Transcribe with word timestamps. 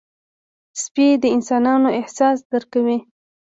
سپي 0.83 1.07
د 1.21 1.25
انسانانو 1.35 1.87
احساس 1.99 2.37
درک 2.49 2.67
کوي. 2.73 2.97